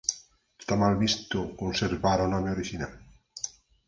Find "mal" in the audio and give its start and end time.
0.83-0.95